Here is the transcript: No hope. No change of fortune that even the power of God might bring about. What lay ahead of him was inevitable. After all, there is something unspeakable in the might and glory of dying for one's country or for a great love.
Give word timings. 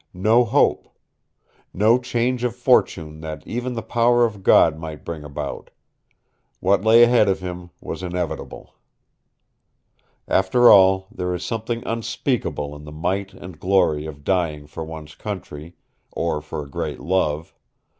No 0.15 0.43
hope. 0.45 0.87
No 1.75 1.99
change 1.99 2.43
of 2.43 2.55
fortune 2.55 3.19
that 3.21 3.45
even 3.45 3.73
the 3.73 3.83
power 3.83 4.25
of 4.25 4.41
God 4.41 4.79
might 4.79 5.05
bring 5.05 5.23
about. 5.23 5.69
What 6.59 6.83
lay 6.83 7.03
ahead 7.03 7.29
of 7.29 7.39
him 7.41 7.69
was 7.79 8.01
inevitable. 8.01 8.73
After 10.27 10.71
all, 10.71 11.05
there 11.11 11.35
is 11.35 11.45
something 11.45 11.83
unspeakable 11.85 12.75
in 12.75 12.83
the 12.83 12.91
might 12.91 13.35
and 13.35 13.59
glory 13.59 14.07
of 14.07 14.23
dying 14.23 14.65
for 14.65 14.83
one's 14.83 15.13
country 15.13 15.75
or 16.11 16.41
for 16.41 16.63
a 16.63 16.67
great 16.71 16.99
love. 16.99 17.53